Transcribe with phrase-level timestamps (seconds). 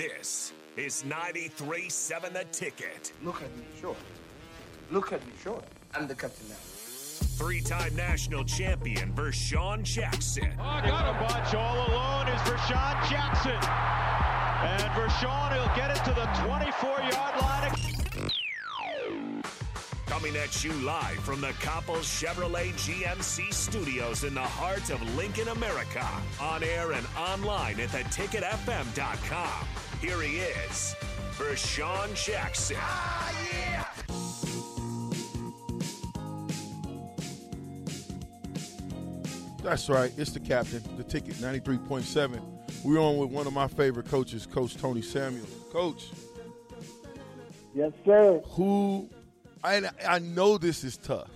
[0.00, 3.12] This is 93.7 The Ticket.
[3.22, 3.94] Look at me, sure.
[4.90, 5.60] Look at me, sure.
[5.94, 6.54] I'm the captain now.
[7.36, 10.54] Three-time national champion Vershawn Jackson.
[10.58, 13.52] Oh, got a bunch all alone is Vershawn Jackson.
[13.52, 17.99] And Vershawn will get it to the 24-yard line.
[20.10, 25.46] Coming at you live from the Coppels Chevrolet GMC studios in the heart of Lincoln,
[25.46, 26.04] America.
[26.40, 29.68] On air and online at theticketfm.com.
[30.00, 30.96] Here he is,
[31.38, 32.76] Vershawn Jackson.
[32.80, 33.84] Ah, yeah!
[39.62, 40.12] That's right.
[40.16, 42.42] It's the captain, the ticket 93.7.
[42.82, 45.46] We're on with one of my favorite coaches, Coach Tony Samuel.
[45.70, 46.10] Coach.
[47.72, 48.42] Yes, sir.
[48.44, 49.08] Who
[49.62, 51.30] I I know this is tough.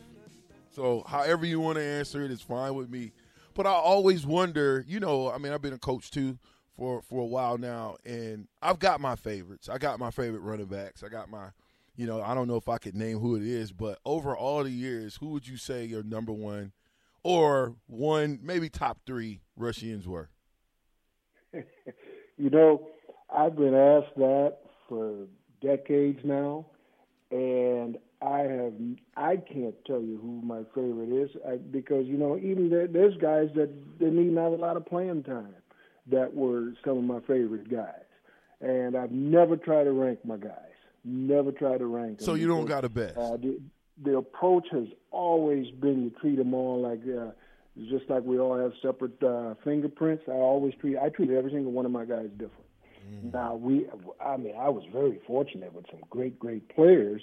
[0.74, 3.12] So however you want to answer it is fine with me.
[3.54, 6.38] But I always wonder, you know, I mean, I've been a coach too
[6.76, 9.68] for for a while now and I've got my favorites.
[9.68, 11.02] I got my favorite running backs.
[11.02, 11.50] I got my
[11.96, 14.64] you know, I don't know if I could name who it is, but over all
[14.64, 16.72] the years, who would you say your number one
[17.22, 20.28] or one, maybe top three rushers were?
[21.52, 22.88] you know,
[23.34, 24.58] I've been asked that
[24.88, 25.26] for
[25.60, 26.66] decades now,
[27.30, 28.72] and I have
[29.16, 33.16] I can't tell you who my favorite is I, because you know even there, there's
[33.18, 35.54] guys that they didn't have a lot of playing time
[36.10, 38.04] that were some of my favorite guys,
[38.60, 40.52] and I've never tried to rank my guys.
[41.04, 42.24] Never tried to rank them.
[42.24, 43.16] So you don't got a best.
[43.16, 43.60] Uh, the,
[44.02, 47.32] the approach has always been to treat them all like uh,
[47.90, 50.24] just like we all have separate uh, fingerprints.
[50.28, 52.64] I always treat I treat every single one of my guys different.
[53.10, 53.32] Mm.
[53.32, 53.86] Now we,
[54.24, 57.22] I mean, I was very fortunate with some great, great players,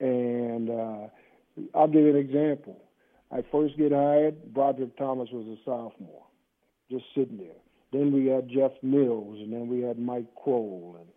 [0.00, 1.06] and uh,
[1.74, 2.76] I'll give you an example.
[3.32, 4.54] I first get hired.
[4.54, 6.24] Broderick Thomas was a sophomore,
[6.90, 7.56] just sitting there.
[7.92, 11.08] Then we had Jeff Mills, and then we had Mike Croel, and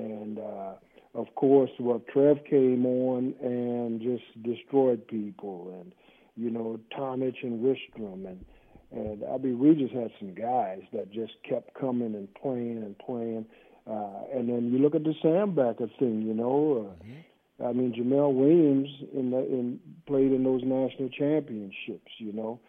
[0.00, 0.74] and uh,
[1.14, 5.92] of course, well, Trev came on and just destroyed people, and
[6.36, 8.44] you know, Tomich and Wistrom, and
[8.92, 12.96] and I mean, we just had some guys that just kept coming and playing and
[12.98, 13.46] playing.
[13.88, 16.90] Uh, and then you look at the Sam Becker thing, you know.
[16.90, 17.20] Uh, mm-hmm.
[17.64, 22.60] I mean, Jamel Williams in the in played in those national championships, you know.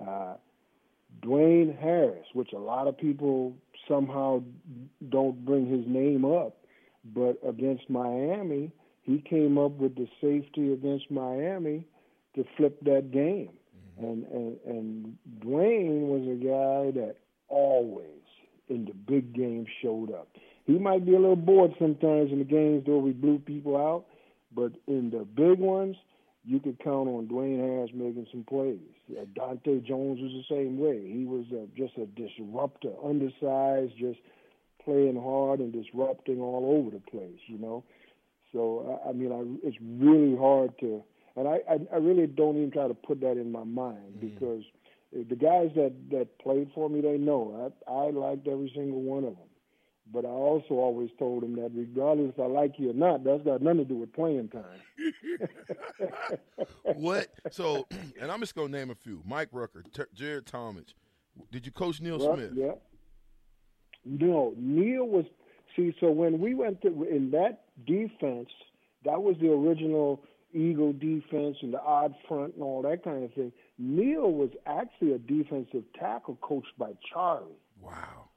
[0.00, 0.34] Uh,
[1.22, 3.54] Dwayne Harris, which a lot of people
[3.88, 4.42] somehow
[5.10, 6.56] don't bring his name up,
[7.04, 8.70] but against Miami,
[9.02, 11.84] he came up with the safety against Miami
[12.34, 13.50] to flip that game.
[14.00, 14.04] Mm-hmm.
[14.04, 17.16] And, and and Dwayne was a guy that
[17.48, 18.06] always
[18.68, 20.28] in the big games showed up.
[20.64, 24.06] He might be a little bored sometimes in the games where we blew people out,
[24.54, 25.96] but in the big ones,
[26.44, 28.78] you could count on Dwayne Harris making some plays.
[29.10, 31.06] Uh, Donta Jones was the same way.
[31.06, 34.18] He was uh, just a disruptor, undersized, just
[34.84, 37.84] playing hard and disrupting all over the place, you know.
[38.52, 41.02] So I, I mean, I, it's really hard to,
[41.36, 44.28] and I, I, I really don't even try to put that in my mind mm-hmm.
[44.28, 44.64] because
[45.12, 49.24] the guys that that played for me, they know I I liked every single one
[49.24, 49.49] of them.
[50.12, 53.44] But I also always told him that regardless if I like you or not, that's
[53.44, 54.80] got nothing to do with playing time.
[56.96, 57.28] what?
[57.52, 57.86] So,
[58.20, 60.94] and I'm just gonna name a few: Mike Rucker, T- Jared Talmadge.
[61.52, 62.52] Did you coach Neil Smith?
[62.54, 62.72] Yeah.
[64.04, 65.26] No, Neil was.
[65.76, 68.48] See, so when we went to in that defense,
[69.04, 73.32] that was the original Eagle defense and the odd front and all that kind of
[73.34, 73.52] thing.
[73.78, 77.60] Neil was actually a defensive tackle coached by Charlie.
[77.80, 78.28] Wow.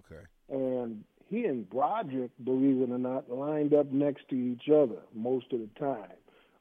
[0.00, 0.22] Okay.
[0.50, 5.52] And he and Broderick, believe it or not, lined up next to each other most
[5.52, 6.12] of the time.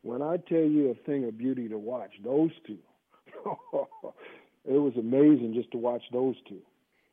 [0.01, 2.79] When I tell you a thing of beauty to watch, those two,
[4.65, 6.61] it was amazing just to watch those two.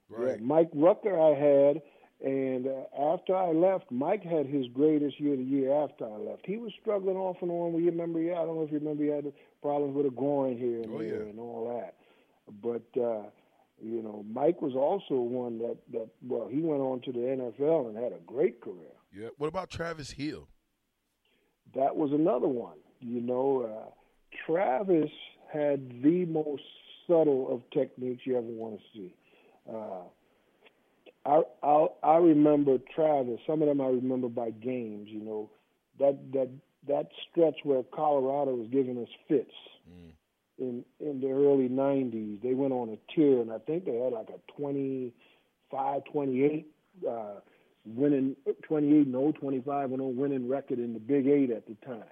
[0.08, 0.38] Right.
[0.40, 1.82] Yeah, Mike Rucker I had,
[2.24, 6.44] And uh, after I left, Mike had his greatest year the year after I left.
[6.44, 7.72] He was struggling off and on.
[7.72, 9.32] We remember, yeah, I don't know if you remember, he had
[9.62, 11.30] problems with a groin here and oh, there yeah.
[11.30, 11.94] and all that.
[12.62, 13.30] But uh,
[13.82, 17.88] you know, Mike was also one that that well, he went on to the NFL
[17.88, 18.94] and had a great career.
[19.12, 19.28] Yeah.
[19.38, 20.48] What about Travis Hill?
[21.74, 22.78] That was another one.
[23.00, 23.90] You know, uh,
[24.46, 25.10] Travis
[25.52, 26.62] had the most
[27.06, 29.14] subtle of techniques you ever want to see.
[29.68, 30.02] Uh,
[31.26, 33.40] I, I I remember Travis.
[33.46, 35.08] Some of them I remember by games.
[35.08, 35.50] You know,
[35.98, 36.50] that that
[36.88, 39.52] that stretch where Colorado was giving us fits
[39.90, 40.12] Mm.
[40.60, 42.40] In in the early '90s.
[42.42, 46.66] They went on a tear, and I think they had like a 25, 28
[47.08, 47.24] uh,
[47.86, 51.74] winning 28 and 0, 25 and 0 winning record in the Big Eight at the
[51.84, 52.04] time,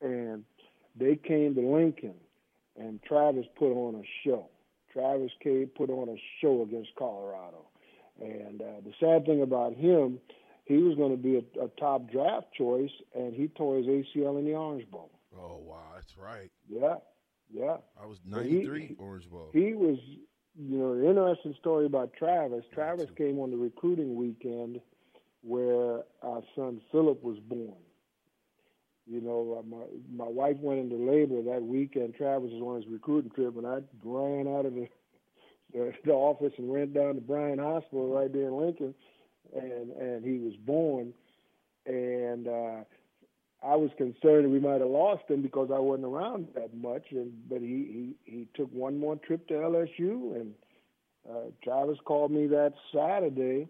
[0.00, 0.44] and
[0.96, 2.14] they came to Lincoln,
[2.78, 4.48] and Travis put on a show.
[4.92, 7.66] Travis Cade put on a show against Colorado.
[8.20, 10.20] And uh, the sad thing about him,
[10.64, 14.38] he was going to be a, a top draft choice, and he tore his ACL
[14.38, 15.10] in the Orange Bowl.
[15.36, 16.50] Oh wow, that's right.
[16.68, 16.96] Yeah,
[17.52, 17.76] yeah.
[18.00, 19.50] I was 93 he- Orange Bowl.
[19.52, 19.98] He was,
[20.56, 22.64] you know, an interesting story about Travis.
[22.72, 24.80] Travis came on the recruiting weekend
[25.42, 27.74] where our son Philip was born.
[29.06, 32.14] You know, uh, my my wife went into labor that weekend.
[32.14, 34.88] Travis was on his recruiting trip, and I ran out of the
[35.74, 38.94] the, the office and ran down to Bryan Hospital right there in Lincoln,
[39.54, 41.12] and and he was born,
[41.84, 42.84] and uh,
[43.64, 47.04] I was concerned that we might have lost him because I wasn't around that much,
[47.10, 50.54] and but he he he took one more trip to LSU, and
[51.28, 53.68] uh, Travis called me that Saturday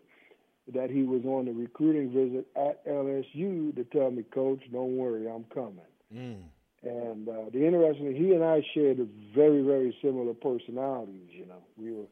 [0.73, 5.29] that he was on the recruiting visit at LSU to tell me, Coach, don't worry,
[5.29, 5.81] I'm coming.
[6.13, 6.43] Mm.
[6.83, 11.29] And uh, the interesting, he and I shared a very, very similar personalities.
[11.31, 12.07] You know, we were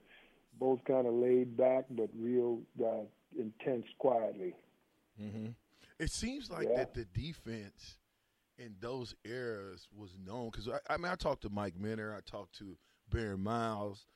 [0.60, 3.04] both kind of laid back, but real uh,
[3.38, 4.54] intense, quietly.
[5.18, 5.48] hmm
[5.98, 6.78] It seems like Yeah.
[6.78, 7.96] that the defense
[8.58, 12.20] in those eras was known because I, I mean I talked to Mike Minter, I
[12.28, 12.76] talked to
[13.08, 14.06] Baron Miles,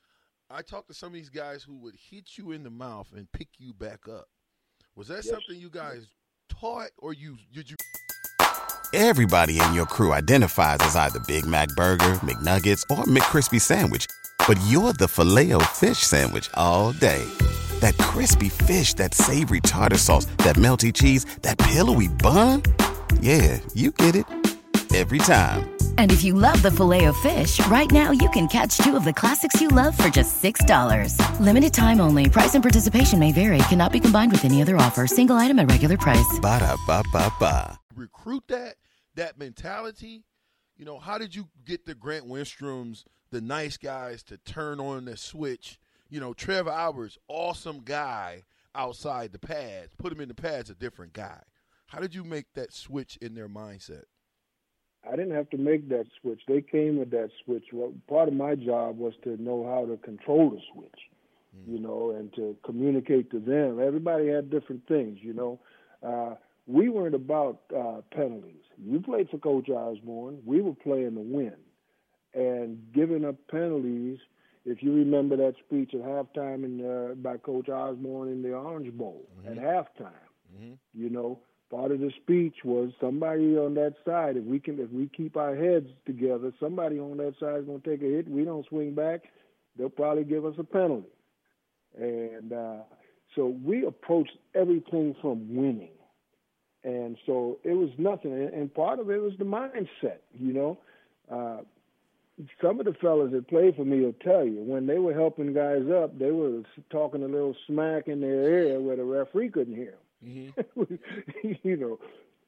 [0.49, 3.31] I talked to some of these guys who would hit you in the mouth and
[3.31, 4.27] pick you back up.
[4.95, 5.29] Was that Yes.
[5.29, 6.07] something you guys
[6.49, 7.75] taught, or you did you?
[8.93, 14.07] Everybody in your crew identifies as either Big Mac Burger, McNuggets, or McCrispy Sandwich.
[14.47, 17.25] But you're the filet O fish Sandwich all day.
[17.81, 22.63] That crispy fish, that savory tartar sauce, that melty cheese, that pillowy bun.
[23.21, 24.25] Yeah, you get it.
[24.95, 25.69] Every time.
[25.97, 29.03] And if you love the filet of fish, right now you can catch two of
[29.03, 31.39] the classics you love for just $6.
[31.39, 32.29] Limited time only.
[32.29, 33.59] Price and participation may vary.
[33.69, 35.05] Cannot be combined with any other offer.
[35.07, 36.39] Single item at regular price.
[36.41, 37.77] Ba-da-ba-ba-ba.
[37.95, 38.75] recruit that
[39.15, 40.23] that mentality
[40.77, 45.05] you know how did you get the grant wistroms the nice guys to turn on
[45.05, 45.79] the switch
[46.09, 48.43] you know trevor alberts awesome guy
[48.75, 51.39] outside the pads put him in the pads a different guy
[51.87, 54.03] how did you make that switch in their mindset
[55.09, 56.41] I didn't have to make that switch.
[56.47, 57.65] They came with that switch.
[57.71, 60.99] Well, part of my job was to know how to control the switch,
[61.65, 63.79] you know, and to communicate to them.
[63.79, 65.59] Everybody had different things, you know.
[66.05, 68.63] Uh, we weren't about uh, penalties.
[68.77, 70.39] You played for Coach Osborne.
[70.45, 71.55] We were playing to win.
[72.33, 74.19] And giving up penalties,
[74.67, 78.91] if you remember that speech at halftime in, uh, by Coach Osborne in the Orange
[78.95, 80.11] Bowl at halftime,
[80.93, 81.39] you know,
[81.71, 84.35] part of the speech was somebody on that side.
[84.35, 87.81] If we can, if we keep our heads together, somebody on that side is going
[87.81, 88.27] to take a hit.
[88.27, 89.21] We don't swing back,
[89.77, 91.07] they'll probably give us a penalty.
[91.97, 92.79] And uh,
[93.35, 95.91] so we approached everything from winning.
[96.83, 98.33] And so it was nothing.
[98.33, 100.77] And, and part of it was the mindset, you know.
[101.31, 101.61] Uh,
[102.61, 105.53] some of the fellas that played for me will tell you when they were helping
[105.53, 109.75] guys up, they were talking a little smack in their ear where the referee couldn't
[109.75, 110.53] hear them.
[110.77, 110.93] Mm-hmm.
[111.63, 111.99] you know,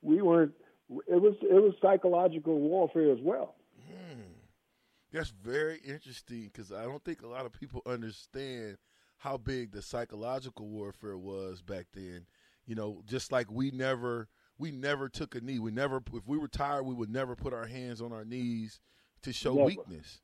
[0.01, 0.53] we weren't.
[1.07, 3.55] It was it was psychological warfare as well.
[3.87, 4.21] Hmm.
[5.11, 8.77] that's very interesting because i don't think a lot of people understand
[9.17, 12.25] how big the psychological warfare was back then
[12.65, 14.27] you know just like we never
[14.59, 17.53] we never took a knee we never if we were tired we would never put
[17.53, 18.79] our hands on our knees
[19.23, 19.65] to show Never.
[19.65, 20.21] weakness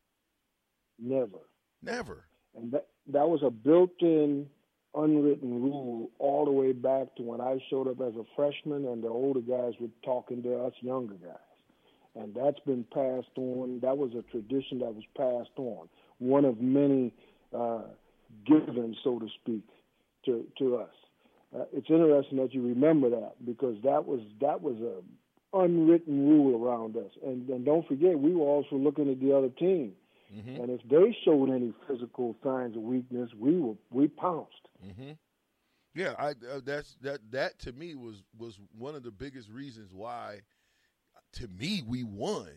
[1.00, 1.40] Never.
[1.82, 2.26] never
[2.56, 4.48] And that that was a built-in,
[4.96, 9.04] unwritten rule all the way back to when I showed up as a freshman, and
[9.04, 11.38] the older guys were talking to us younger guys,
[12.16, 13.80] and that's been passed on.
[13.82, 15.88] That was a tradition that was passed on,
[16.18, 17.14] one of many
[17.56, 17.84] uh,
[18.48, 19.68] given, so to speak,
[20.26, 20.90] to to us.
[21.56, 25.02] Uh, it's interesting that you remember that because that was that was a
[25.56, 29.50] unwritten rule around us, and and don't forget we were also looking at the other
[29.50, 29.94] team.
[30.62, 34.68] And if they showed any physical signs of weakness, we were we pounced.
[35.94, 39.92] Yeah, I uh, that's that that to me was was one of the biggest reasons
[39.94, 40.42] why
[41.34, 42.50] to me we won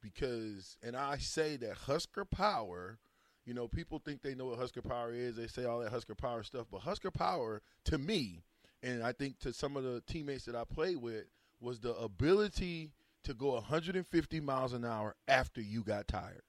[0.00, 2.98] because and I say that Husker Power,
[3.44, 5.36] you know, people think they know what Husker Power is.
[5.36, 8.44] They say all that Husker Power stuff, but Husker Power to me
[8.84, 11.24] and I think to some of the teammates that I played with
[11.64, 12.92] was the ability
[13.24, 16.42] to go 150 miles an hour after you got tired.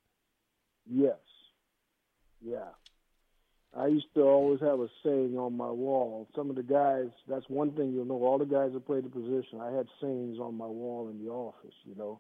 [0.86, 1.18] Yes.
[2.42, 2.70] Yeah.
[3.78, 6.28] I used to always have a saying on my wall.
[6.36, 8.24] Some of the guys, that's one thing you'll know.
[8.24, 11.32] All the guys that played the position, I had sayings on my wall in the
[11.32, 12.20] office, you know.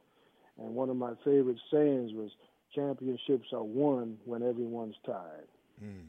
[0.58, 2.32] And one of my favorite sayings was,
[2.74, 5.48] championships are won when everyone's tired.
[5.82, 6.08] Mm.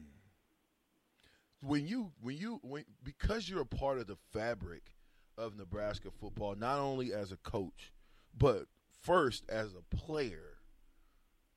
[1.61, 4.83] When you, when you, when, because you're a part of the fabric
[5.37, 7.93] of Nebraska football, not only as a coach,
[8.37, 8.65] but
[9.03, 10.57] first as a player,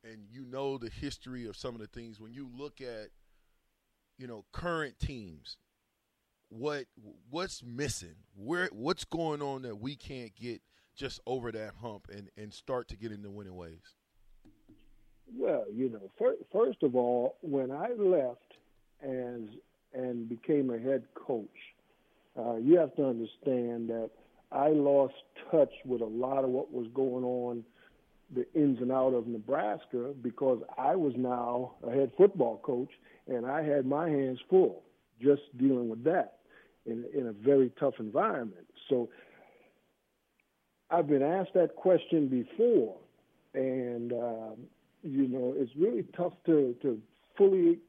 [0.03, 3.09] and you know the history of some of the things, when you look at
[4.17, 5.57] you know current teams
[6.51, 6.85] what
[7.29, 8.15] what's missing?
[8.35, 10.61] Where what's going on that we can't get
[10.95, 13.95] just over that hump and and start to get into winning ways?
[15.33, 18.39] Well you know first, first of all when i left
[19.01, 19.41] as
[19.93, 21.70] and became a head coach
[22.37, 24.09] uh, you have to understand that
[24.51, 25.13] i lost
[25.49, 27.63] touch with a lot of what was going on
[28.33, 32.89] the ins and out of nebraska because i was now a head football coach
[33.27, 34.83] and I had my hands full
[35.21, 36.37] just dealing with that
[36.85, 38.67] in, in a very tough environment.
[38.89, 39.09] So
[40.89, 42.97] I've been asked that question before,
[43.53, 44.55] and uh,
[45.03, 46.99] you know it's really tough to to
[47.37, 47.79] fully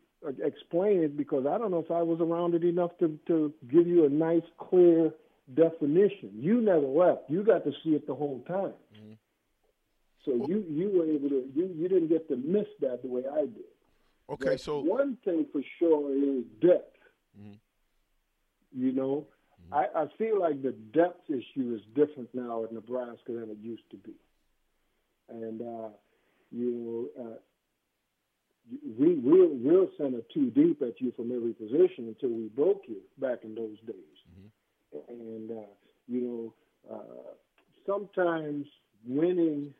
[0.43, 3.87] explain it because I don't know if I was around it enough to to give
[3.87, 5.13] you a nice clear
[5.55, 6.31] definition.
[6.35, 8.75] You never left; you got to see it the whole time.
[8.95, 9.13] Mm-hmm.
[10.25, 13.23] So you you were able to you you didn't get to miss that the way
[13.31, 13.71] I did.
[14.31, 16.97] Okay, but so one thing for sure is depth.
[17.39, 17.55] Mm-hmm.
[18.75, 19.27] You know,
[19.71, 19.75] mm-hmm.
[19.75, 23.89] I, I feel like the depth issue is different now in Nebraska than it used
[23.91, 24.15] to be,
[25.29, 25.89] and uh,
[26.51, 27.37] you know, uh,
[28.99, 32.83] we we'll, we'll send a two deep at you from every position until we broke
[32.89, 35.13] you back in those days, mm-hmm.
[35.13, 35.71] and uh,
[36.09, 36.21] you
[36.89, 37.33] know, uh,
[37.87, 38.67] sometimes
[39.07, 39.75] winning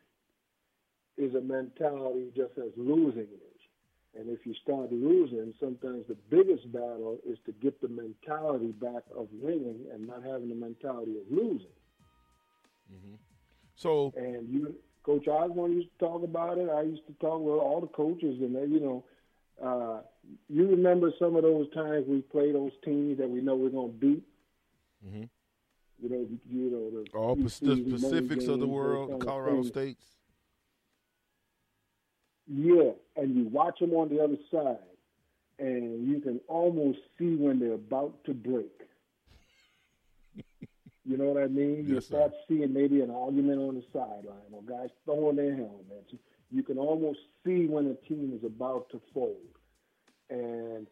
[1.17, 3.53] is a mentality just as losing is.
[4.15, 9.03] And if you start losing, sometimes the biggest battle is to get the mentality back
[9.15, 11.67] of winning and not having the mentality of losing.
[12.93, 13.15] Mm-hmm.
[13.75, 16.69] So, and you, Coach Osborne used to talk about it.
[16.69, 19.03] I used to talk with all the coaches, and they, you know,
[19.61, 20.01] uh,
[20.49, 23.91] you remember some of those times we play those teams that we know we're going
[23.91, 24.23] to beat.
[25.05, 25.23] Mm-hmm.
[26.01, 30.03] You know, you know the all the Pacifics of the world, the Colorado States.
[32.47, 34.83] Yeah, and you watch them on the other side,
[35.59, 38.71] and you can almost see when they're about to break.
[41.05, 41.85] You know what I mean?
[41.85, 42.37] Yes, you start sir.
[42.47, 46.13] seeing maybe an argument on the sideline or guys throwing their helmets.
[46.51, 49.37] You can almost see when a team is about to fold,
[50.29, 50.87] and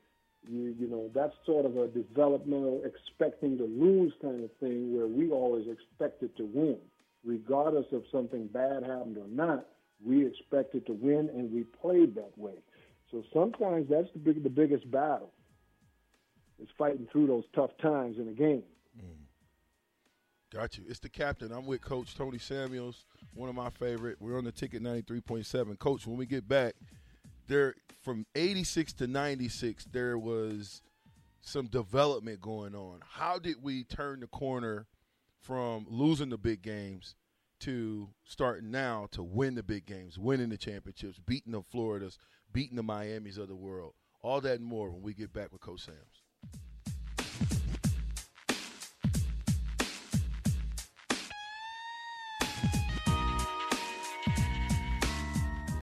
[0.50, 5.08] you you know that's sort of a developmental expecting to lose kind of thing where
[5.08, 6.77] we always expected to win,
[7.24, 9.65] regardless of something bad happened or not
[10.03, 12.56] we expected to win, and we played that way.
[13.12, 15.32] So sometimes that's the big, the biggest battle.
[16.62, 18.63] Is fighting through those tough times in a game.
[20.53, 20.84] Got you.
[20.89, 21.53] It's the captain.
[21.53, 24.17] I'm with Coach Tony Samuels, one of my favorite.
[24.20, 25.79] We're on the ticket 93.7.
[25.79, 26.74] Coach, when we get back,
[27.48, 30.81] there from 86 to 96, there was
[31.39, 33.00] some development going on.
[33.08, 34.88] How did we turn the corner
[35.39, 37.15] from losing the big games
[37.62, 42.17] to starting now to win the big games, winning the championships, beating the Floridas,
[42.51, 43.93] beating the Miamis of the world.
[44.22, 46.21] All that and more when we get back with Coach Sams.